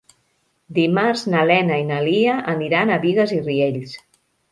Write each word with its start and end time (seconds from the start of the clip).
Dimarts 0.77 1.23
na 1.33 1.43
Lena 1.51 1.77
i 1.81 1.85
na 1.89 1.99
Lia 2.07 2.37
aniran 2.55 2.95
a 2.95 2.97
Bigues 3.05 3.35
i 3.37 3.43
Riells. 3.45 3.93